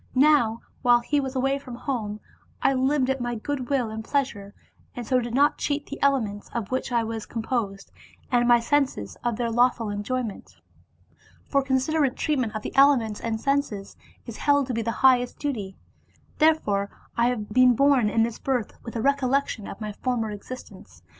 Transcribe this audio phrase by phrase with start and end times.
[0.15, 2.21] Now while he was away from home,
[2.59, 4.55] I lived at my good will and pleasure,
[4.95, 7.91] and so did not cheat the elements, of which I was composed,
[8.31, 10.55] and my senses, of their lawful enjoyment.
[11.45, 13.95] For considerate treatment of the elements and senses
[14.25, 15.77] is held to be the highest duty.
[16.39, 21.03] Therefore I have been born in this birth with a recollection of my former existence.